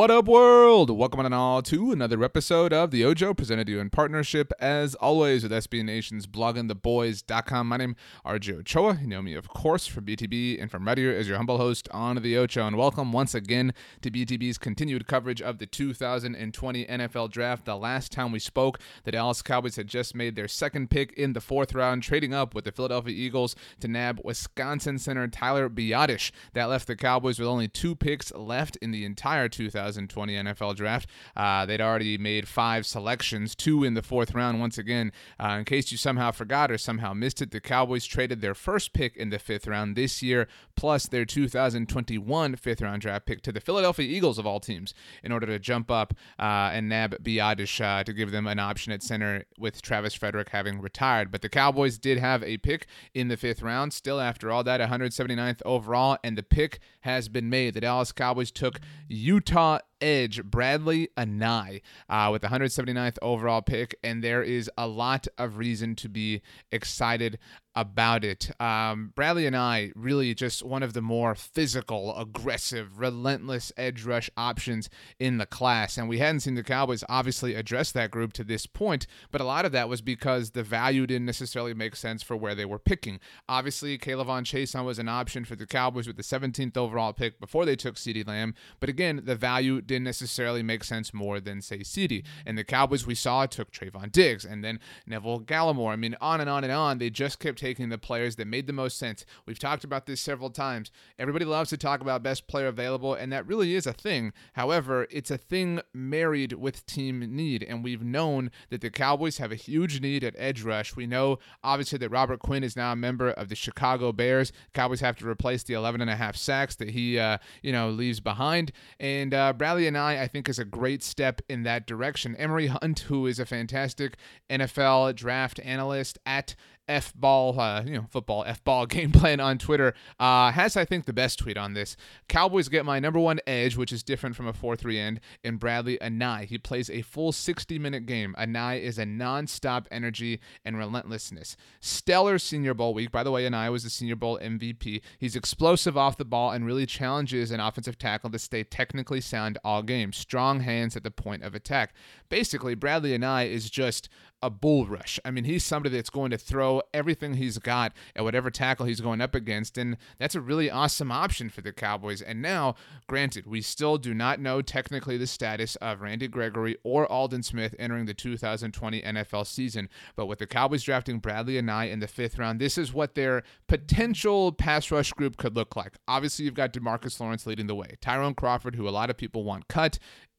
[0.00, 0.88] What up, world?
[0.88, 4.94] Welcome on all to another episode of the Ocho, presented to you in partnership, as
[4.94, 7.68] always, with SB Nation's bloggingtheboys.com.
[7.68, 8.98] My name is RJ Ochoa.
[9.02, 12.16] You know me, of course, from BTB and from here as your humble host on
[12.16, 12.66] the Ocho.
[12.66, 17.66] And welcome once again to BTB's continued coverage of the 2020 NFL Draft.
[17.66, 21.34] The last time we spoke, the Dallas Cowboys had just made their second pick in
[21.34, 26.30] the fourth round, trading up with the Philadelphia Eagles to nab Wisconsin center Tyler Biadasz.
[26.54, 30.76] That left the Cowboys with only two picks left in the entire 2020 2020 NFL
[30.76, 31.08] Draft.
[31.36, 34.60] Uh, they'd already made five selections, two in the fourth round.
[34.60, 38.40] Once again, uh, in case you somehow forgot or somehow missed it, the Cowboys traded
[38.40, 43.26] their first pick in the fifth round this year, plus their 2021 fifth round draft
[43.26, 46.88] pick to the Philadelphia Eagles of all teams in order to jump up uh, and
[46.88, 51.30] nab Biadasz uh, to give them an option at center with Travis Frederick having retired.
[51.30, 54.80] But the Cowboys did have a pick in the fifth round, still after all that,
[54.80, 57.74] 179th overall, and the pick has been made.
[57.74, 59.69] The Dallas Cowboys took Utah
[60.00, 65.56] edge Bradlee Anae uh, with the 179th overall pick, and there is a lot of
[65.56, 67.38] reason to be excited
[67.74, 68.50] about it.
[68.60, 74.90] Um, and I really just one of the more physical, aggressive, relentless edge rush options
[75.18, 75.96] in the class.
[75.96, 79.44] And we hadn't seen the Cowboys obviously address that group to this point, but a
[79.44, 82.78] lot of that was because the value didn't necessarily make sense for where they were
[82.78, 83.20] picking.
[83.48, 87.64] Obviously, K'Lavon Chaisson was an option for the Cowboys with the 17th overall pick before
[87.64, 91.78] they took CeeDee Lamb, but again, the value didn't necessarily make sense more than, say,
[91.78, 92.24] CeeDee.
[92.44, 95.92] And the Cowboys we saw took Trevon Diggs and then Neville Gallimore.
[95.92, 96.98] I mean, on and on and on.
[96.98, 99.26] They just kept taking the players that made the most sense.
[99.46, 100.90] We've talked about this several times.
[101.18, 104.32] Everybody loves to talk about best player available, and that really is a thing.
[104.54, 109.52] However, it's a thing married with team need, and we've known that the Cowboys have
[109.52, 110.96] a huge need at edge rush.
[110.96, 114.52] We know, obviously, that Robert Quinn is now a member of the Chicago Bears.
[114.72, 117.90] Cowboys have to replace the 11 and a half sacks that he, uh, you know,
[117.90, 118.72] leaves behind.
[118.98, 122.36] And uh, Bradlee Anae, I I think, is a great step in that direction.
[122.36, 124.16] Emory Hunt, who is a fantastic
[124.48, 126.54] NFL draft analyst at
[126.90, 130.84] F ball, uh, you know, football F ball game plan on Twitter uh, has, I
[130.84, 131.96] think, the best tweet on this.
[132.28, 135.58] Cowboys get my number one edge, which is different from a 4 3 end, in
[135.58, 136.44] Bradlee Anae.
[136.44, 138.34] He plays a full 60 minute game.
[138.38, 141.56] Anae is a non stop energy and relentlessness.
[141.80, 143.12] Stellar Senior Bowl week.
[143.12, 145.00] By the way, Anae was the Senior Bowl MVP.
[145.18, 149.58] He's explosive off the ball and really challenges an offensive tackle to stay technically sound
[149.64, 150.12] all game.
[150.12, 151.94] Strong hands at the point of attack.
[152.28, 154.08] Basically, Bradlee Anae is just
[154.42, 155.20] a bull rush.
[155.24, 159.00] I mean, he's somebody that's going to throw everything he's got at whatever tackle he's
[159.00, 162.22] going up against, and that's a really awesome option for the Cowboys.
[162.22, 162.74] And now,
[163.06, 167.74] granted, we still do not know technically the status of Randy Gregory or Aldon Smith
[167.78, 172.38] entering the 2020 NFL season, but with the Cowboys drafting Bradlee Anae in the fifth
[172.38, 175.96] round, this is what their potential pass rush group could look like.
[176.08, 179.44] Obviously, you've got Demarcus Lawrence leading the way, Tyrone Crawford, who a lot of people
[179.44, 179.98] want cut,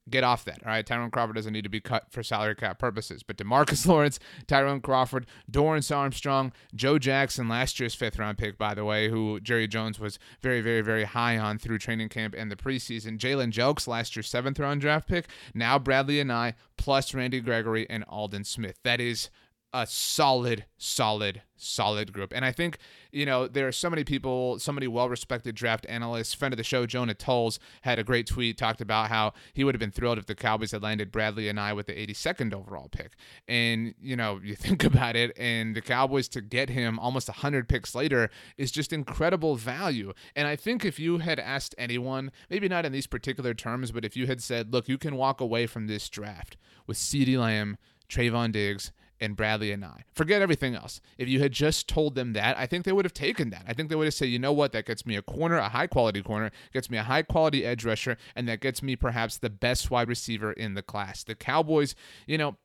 [0.10, 0.62] get off that.
[0.66, 3.24] All right, Tyrone Crawford doesn't need to be cut for salary cap purposes.
[3.24, 8.74] But Demarcus Lawrence, Tyrone Crawford, Dorance Armstrong, Joe Jackson, last year's fifth round pick, by
[8.74, 12.52] the way, who Jerry Jones was very, very, very high on through training camp and
[12.52, 13.18] the preseason.
[13.18, 15.28] Jalen Jelks, last year's seventh round draft pick.
[15.54, 18.80] Now Bradlee Anae, plus Randy Gregory and Aldon Smith.
[18.84, 19.30] That is
[19.74, 22.34] a solid, solid, solid group.
[22.36, 22.78] And I think,
[23.12, 26.34] you know, there are so many people, so many well respected draft analysts.
[26.34, 29.74] Friend of the show, Jonah Tolles, had a great tweet, talked about how he would
[29.74, 33.14] have been thrilled if the Cowboys had landed Bradlee Anae with the 82nd overall pick.
[33.48, 37.70] And, you know, you think about it, and the Cowboys to get him almost 100
[37.70, 40.14] picks later is just incredible value.
[40.36, 44.04] And I think if you had asked anyone, maybe not in these particular terms, but
[44.04, 46.58] if you had said, look, you can walk away from this draft
[46.88, 47.78] with CeeDee Lamb,
[48.10, 48.92] Trevon Diggs,
[49.22, 50.02] and Bradlee Anae.
[50.14, 51.00] Forget everything else.
[51.18, 53.64] If you had just told them that, I think they would have taken that.
[53.68, 55.70] I think they would have said, you know what, that gets me a corner, a
[55.70, 59.38] high quality corner, gets me a high quality edge rusher, and that gets me perhaps
[59.38, 61.24] the best wide receiver in the class.
[61.24, 61.96] The Cowboys,
[62.26, 62.58] you know,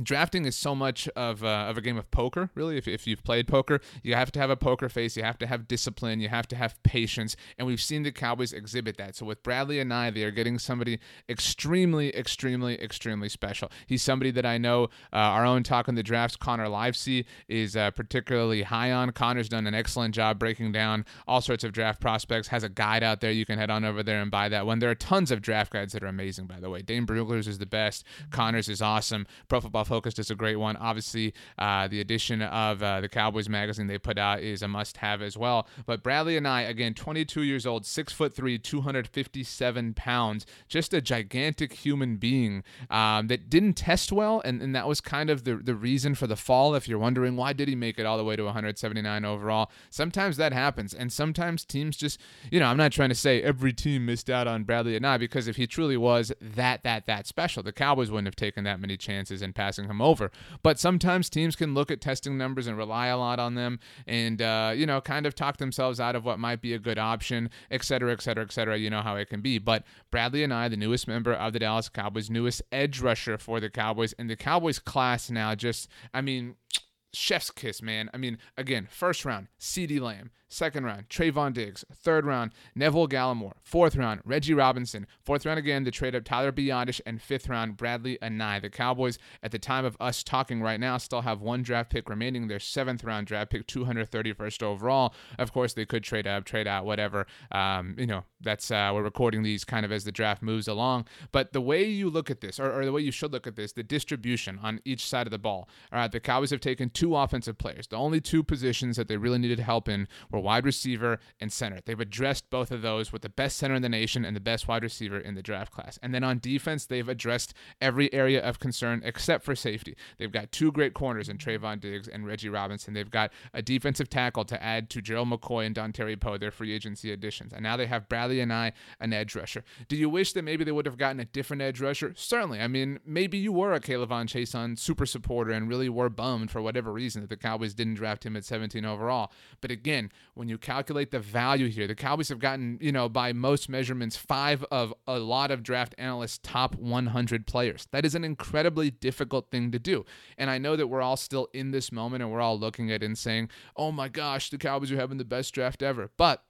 [0.00, 2.76] drafting is so much of, uh, of a game of poker really.
[2.76, 5.46] If, if you've played poker you have to have a poker face you have to
[5.46, 9.16] have discipline you have to have patience and we've seen the cowboys exhibit that.
[9.16, 10.98] So with Bradlee Anae they are getting somebody
[11.28, 13.70] extremely extremely extremely special.
[13.86, 17.76] He's somebody that i know uh, our own talk on the drafts connor livesay is
[17.76, 19.10] uh, particularly high on.
[19.12, 23.02] Connor's done an excellent job breaking down all sorts of draft prospects has a guide
[23.02, 24.78] out there you can head on over there and buy that one.
[24.78, 26.82] There are tons of draft guides that are amazing by the way.
[26.82, 30.76] Dane brugler's is the best connor's is awesome pro football Focused is a great one.
[30.76, 35.22] Obviously, uh, the addition of uh, the Cowboys magazine they put out is a must-have
[35.22, 35.66] as well.
[35.86, 41.72] But Bradlee Anae, again, 22 years old, six foot three, 257 pounds, just a gigantic
[41.72, 45.74] human being um, that didn't test well, and, and that was kind of the the
[45.74, 46.74] reason for the fall.
[46.74, 50.36] If you're wondering why did he make it all the way to 179 overall, sometimes
[50.36, 52.20] that happens, and sometimes teams just,
[52.50, 55.48] you know, I'm not trying to say every team missed out on Bradlee Anae because
[55.48, 58.96] if he truly was that that that special, the Cowboys wouldn't have taken that many
[58.96, 60.30] chances in passing him over.
[60.62, 64.42] But sometimes teams can look at testing numbers and rely a lot on them and,
[64.42, 67.48] uh, you know, kind of talk themselves out of what might be a good option,
[67.70, 68.76] et cetera, et cetera, et cetera.
[68.76, 69.58] You know how it can be.
[69.58, 73.70] But Bradlee Anae, the newest member of the Dallas Cowboys, newest edge rusher for the
[73.70, 76.56] Cowboys, and the Cowboys class now just, I mean,
[77.14, 78.10] chef's kiss, man.
[78.12, 80.30] I mean, again, first round, CeeDee Lamb.
[80.52, 81.82] Second round, Trevon Diggs.
[81.94, 83.54] Third round, Neville Gallimore.
[83.62, 85.06] Fourth round, Reggie Robinson.
[85.24, 87.00] Fourth round again to trade up Tyler Biadasz.
[87.06, 88.60] And fifth round, Bradlee Anae.
[88.60, 92.06] The Cowboys, at the time of us talking right now, still have one draft pick
[92.06, 92.48] remaining.
[92.48, 95.14] Their seventh round draft pick, 231st overall.
[95.38, 97.26] Of course, they could trade up, trade out, whatever.
[97.50, 101.06] Um, you know, that's uh, we're recording these kind of as the draft moves along.
[101.30, 103.56] But the way you look at this, or, or the way you should look at
[103.56, 105.66] this, the distribution on each side of the ball.
[105.90, 107.86] All right, the Cowboys have taken two offensive players.
[107.86, 111.80] The only two positions that they really needed help in were wide receiver and center.
[111.84, 114.68] They've addressed both of those with the best center in the nation and the best
[114.68, 115.98] wide receiver in the draft class.
[116.02, 119.96] And then on defense, they've addressed every area of concern except for safety.
[120.18, 122.94] They've got two great corners in Trevon Diggs and Reggie Robinson.
[122.94, 126.72] They've got a defensive tackle to add to Gerald McCoy and Dontari Poe, their free
[126.72, 127.52] agency additions.
[127.52, 129.64] And now they have Bradlee Anae, an edge rusher.
[129.88, 132.12] Do you wish that maybe they would have gotten a different edge rusher?
[132.16, 132.60] Certainly.
[132.60, 136.60] I mean, maybe you were a K'Lavon Chaisson super supporter and really were bummed for
[136.60, 139.30] whatever reason that the Cowboys didn't draft him at 17 overall.
[139.60, 143.32] But again, when you calculate the value here, the Cowboys have gotten, you know, by
[143.32, 147.86] most measurements, five of a lot of draft analysts' top 100 players.
[147.92, 150.04] That is an incredibly difficult thing to do.
[150.38, 153.02] And I know that we're all still in this moment and we're all looking at
[153.02, 156.10] it and saying, oh my gosh, the Cowboys are having the best draft ever.
[156.16, 156.42] But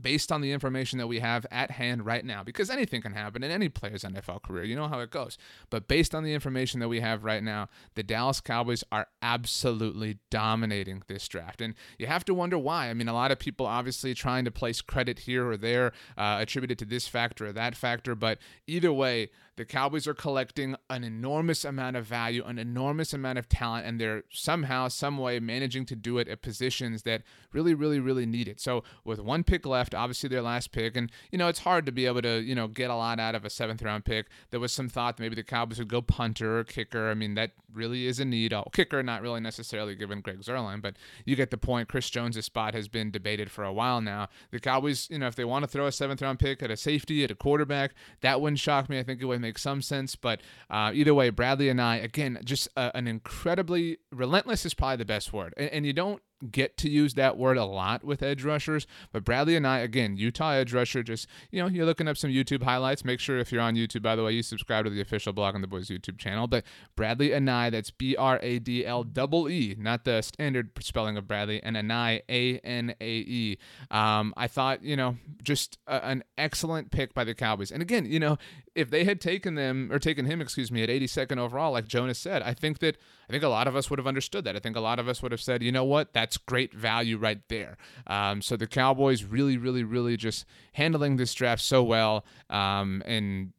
[0.00, 3.42] based on the information that we have at hand right now, because anything can happen
[3.42, 4.64] in any player's NFL career.
[4.64, 5.38] You know how it goes.
[5.70, 10.18] But based on the information that we have right now, the Dallas Cowboys are absolutely
[10.30, 11.60] dominating this draft.
[11.60, 12.88] And you have to wonder why.
[12.88, 16.38] I mean, a lot of people obviously trying to place credit here or there, uh,
[16.40, 18.14] attributed to this factor or that factor.
[18.14, 23.40] But either way, the Cowboys are collecting an enormous amount of value, an enormous amount
[23.40, 27.74] of talent, and they're somehow, some way managing to do it at positions that really,
[27.74, 28.60] really, really need it.
[28.60, 31.92] So with one pick left, obviously their last pick, and you know it's hard to
[31.92, 34.26] be able to you know get a lot out of a seventh round pick.
[34.50, 37.10] There was some thought that maybe the Cowboys would go punter or kicker.
[37.10, 38.52] I mean that really is a need.
[38.52, 41.88] Oh, kicker not really necessarily given Greg Zuerlein, but you get the point.
[41.88, 44.28] Chris Jones' spot has been debated for a while now.
[44.50, 46.76] The Cowboys, you know, if they want to throw a seventh round pick at a
[46.76, 48.98] safety, at a quarterback, that wouldn't shock me.
[48.98, 50.16] I think it would make some sense.
[50.16, 55.04] But uh, either way, Bradlee Anae, again, just uh, an incredibly relentless is probably the
[55.04, 55.54] best word.
[55.56, 59.24] And, and you don't get to use that word a lot with edge rushers, but
[59.24, 63.04] Bradlee Anae, again, Utah edge rusher, just, you know, you're looking up some YouTube highlights.
[63.04, 65.60] Make sure if you're on YouTube, by the way, you subscribe to the official Blogging
[65.60, 66.46] the Boys YouTube channel.
[66.46, 66.64] But
[66.96, 71.26] Bradlee Anae, that's B R A D L double E, not the standard spelling of
[71.26, 73.58] Bradley, and Anae, A N A E.
[73.90, 77.70] Um, I thought, you know, just a, an excellent pick by the Cowboys.
[77.70, 78.38] And again, you know,
[78.74, 82.18] if they had taken them or taken him, excuse me, at 82nd overall, like Jonas
[82.18, 82.96] said, I think that
[83.28, 84.56] I think a lot of us would have understood that.
[84.56, 87.16] I think a lot of us would have said, you know what, that's great value
[87.16, 87.78] right there.
[88.06, 90.44] Um, so the Cowboys really, really, really just
[90.74, 93.54] handling this draft so well, um, and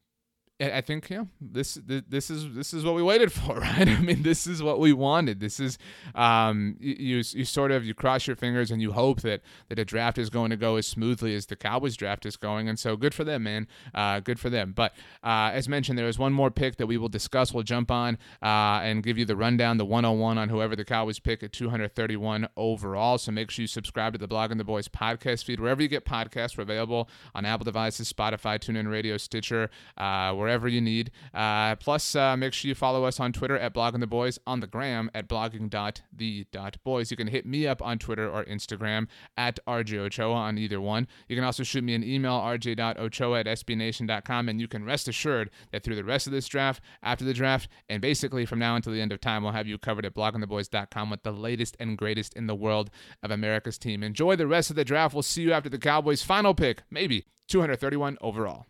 [0.62, 3.88] I think yeah, this this is this is what we waited for, right?
[3.88, 5.40] I mean, this is what we wanted.
[5.40, 5.78] This is
[6.16, 9.86] um, you you sort of you cross your fingers and you hope that that a
[9.86, 12.98] draft is going to go as smoothly as the Cowboys draft is going, and so
[12.98, 13.68] good for them, man.
[13.96, 14.74] Uh, good for them.
[14.76, 17.54] But uh, as mentioned, there is one more pick that we will discuss.
[17.54, 21.20] We'll jump on uh, and give you the rundown, the 101 on whoever the Cowboys
[21.20, 23.18] pick at 231 overall.
[23.18, 26.06] So make sure you subscribe to the Blogging the Boys podcast feed wherever you get
[26.06, 26.58] podcasts.
[26.58, 31.12] We're available on Apple devices, Spotify, TuneIn Radio, Stitcher, uh, wherever wherever you need.
[31.32, 34.62] Uh, plus, uh, make sure you follow us on Twitter at blogging the boys, on
[34.62, 37.12] the gram at blogging.the.boys.
[37.12, 41.08] You can hit me up on Twitter or Instagram at RJ Ochoa on either one.
[41.28, 45.52] You can also shoot me an email, rj.ochoa at sbnation.com, and you can rest assured
[45.72, 48.92] that through the rest of this draft, after the draft, and basically from now until
[48.92, 52.34] the end of time, we'll have you covered at bloggingtheboys.com with the latest and greatest
[52.34, 52.90] in the world
[53.22, 54.02] of America's team.
[54.02, 55.14] Enjoy the rest of the draft.
[55.14, 58.66] We'll see you after the Cowboys' final pick, maybe 231 overall.